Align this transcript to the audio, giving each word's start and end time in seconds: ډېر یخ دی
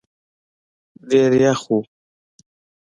ډېر 1.09 1.31
یخ 1.43 1.57
دی 1.67 1.79